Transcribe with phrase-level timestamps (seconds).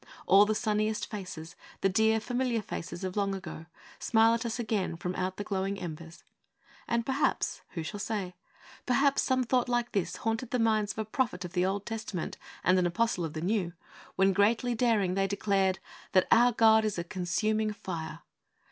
[0.25, 3.67] All the sunniest faces the dear, familiar faces of the long ago
[3.99, 6.23] smile at us again from out the glowing embers.
[6.87, 8.33] And perhaps who shall say?
[8.87, 12.35] perhaps some thought like this haunted the minds of a prophet of the Old Testament
[12.63, 13.73] and an apostle of the New
[14.15, 15.77] when, greatly daring, they declared
[16.13, 18.21] that 'our God is a consuming fire!'